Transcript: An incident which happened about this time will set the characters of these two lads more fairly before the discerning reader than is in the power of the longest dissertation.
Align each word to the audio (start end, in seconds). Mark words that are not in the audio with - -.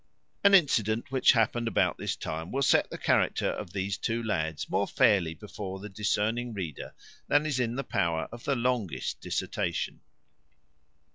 An 0.43 0.55
incident 0.55 1.11
which 1.11 1.33
happened 1.33 1.67
about 1.67 1.99
this 1.99 2.15
time 2.15 2.51
will 2.51 2.63
set 2.63 2.89
the 2.89 2.97
characters 2.97 3.55
of 3.55 3.71
these 3.71 3.99
two 3.99 4.23
lads 4.23 4.67
more 4.67 4.87
fairly 4.87 5.35
before 5.35 5.77
the 5.79 5.89
discerning 5.89 6.55
reader 6.55 6.95
than 7.27 7.45
is 7.45 7.59
in 7.59 7.75
the 7.75 7.83
power 7.83 8.27
of 8.31 8.43
the 8.43 8.55
longest 8.55 9.21
dissertation. 9.21 10.01